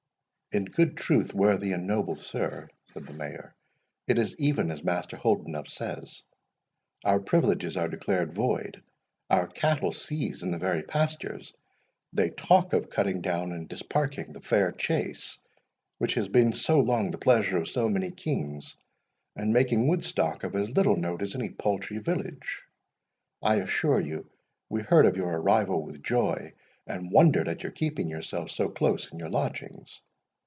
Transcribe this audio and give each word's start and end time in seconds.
"In 0.53 0.65
good 0.65 0.97
truth, 0.97 1.33
worthy 1.33 1.71
and 1.71 1.87
noble 1.87 2.17
sir," 2.17 2.67
said 2.91 3.05
the 3.05 3.13
Mayor, 3.13 3.55
"it 4.05 4.17
is 4.17 4.35
even 4.37 4.69
as 4.69 4.83
Master 4.83 5.15
Holdenough 5.15 5.69
says—our 5.69 7.21
privileges 7.21 7.77
are 7.77 7.87
declared 7.87 8.33
void, 8.33 8.83
our 9.29 9.47
cattle 9.47 9.93
seized 9.93 10.43
in 10.43 10.51
the 10.51 10.57
very 10.57 10.83
pastures. 10.83 11.53
They 12.11 12.31
talk 12.31 12.73
of 12.73 12.89
cutting 12.89 13.21
down 13.21 13.53
and 13.53 13.69
disparking 13.69 14.33
the 14.33 14.41
fair 14.41 14.73
Chase, 14.73 15.39
which 15.99 16.15
has 16.15 16.27
been 16.27 16.51
so 16.51 16.81
long 16.81 17.11
the 17.11 17.17
pleasure 17.17 17.57
of 17.57 17.69
so 17.69 17.87
many 17.87 18.11
kings, 18.11 18.75
and 19.37 19.53
making 19.53 19.87
Woodstock 19.87 20.43
of 20.43 20.53
as 20.57 20.69
little 20.69 20.97
note 20.97 21.21
as 21.21 21.33
any 21.33 21.47
paltry 21.49 21.99
village. 21.99 22.61
I 23.41 23.55
assure 23.61 24.01
you 24.01 24.29
we 24.67 24.81
heard 24.81 25.05
of 25.05 25.15
your 25.15 25.29
arrival 25.31 25.81
with 25.81 26.03
joy, 26.03 26.51
and 26.85 27.09
wondered 27.09 27.47
at 27.47 27.63
your 27.63 27.71
keeping 27.71 28.09
yourself 28.09 28.51
so 28.51 28.67
close 28.67 29.09
in 29.13 29.17
your 29.17 29.29
lodgings. 29.29 30.01